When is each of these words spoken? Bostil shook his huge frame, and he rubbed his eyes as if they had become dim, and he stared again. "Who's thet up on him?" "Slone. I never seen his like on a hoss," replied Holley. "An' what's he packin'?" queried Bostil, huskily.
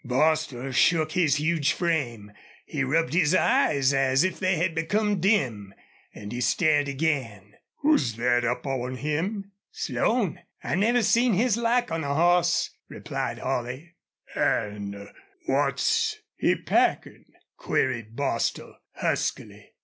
Bostil 0.03 0.71
shook 0.71 1.11
his 1.11 1.35
huge 1.35 1.73
frame, 1.73 2.29
and 2.29 2.37
he 2.65 2.83
rubbed 2.83 3.13
his 3.13 3.35
eyes 3.35 3.93
as 3.93 4.23
if 4.23 4.39
they 4.39 4.55
had 4.55 4.73
become 4.73 5.19
dim, 5.19 5.75
and 6.15 6.31
he 6.31 6.41
stared 6.41 6.87
again. 6.87 7.53
"Who's 7.83 8.15
thet 8.15 8.43
up 8.43 8.65
on 8.65 8.95
him?" 8.95 9.51
"Slone. 9.71 10.39
I 10.63 10.73
never 10.73 11.03
seen 11.03 11.33
his 11.35 11.55
like 11.55 11.91
on 11.91 12.03
a 12.03 12.15
hoss," 12.15 12.71
replied 12.89 13.37
Holley. 13.37 13.93
"An' 14.35 15.09
what's 15.45 16.17
he 16.35 16.55
packin'?" 16.55 17.25
queried 17.55 18.15
Bostil, 18.15 18.77
huskily. 18.95 19.69